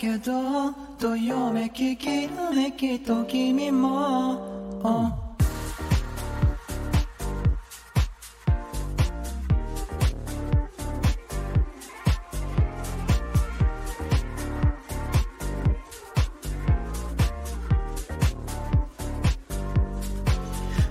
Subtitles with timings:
[0.00, 0.32] けど
[0.98, 4.58] どよめききらめきと君も。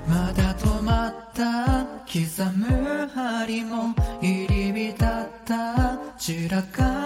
[0.07, 6.98] まだ止まった刻む針も入り浸った散らかる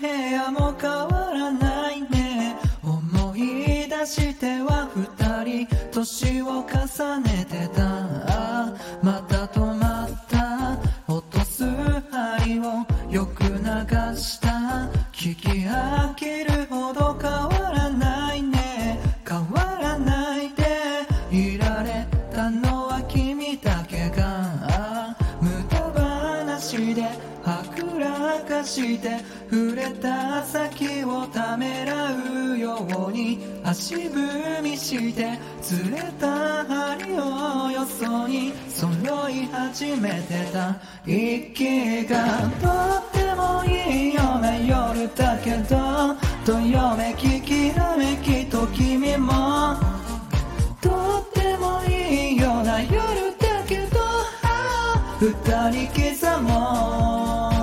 [0.00, 2.56] 部屋も変わらないね。
[2.82, 7.82] 思い出しては二人年を重ねてた。
[9.02, 10.78] また止まった。
[11.06, 11.64] 落とす
[12.10, 14.48] 針をよく流した。
[15.12, 16.49] 聞き飽きる
[27.00, 27.06] で
[27.42, 32.76] はぐらかして触れた先をためらうよ
[33.08, 40.76] うに足踏みして釣れた針をよそに揃い始めてた。
[41.06, 46.14] 息がとってもいいよね夜だけど
[46.44, 48.44] どよめききらめき
[55.20, 57.59] 二人刻もう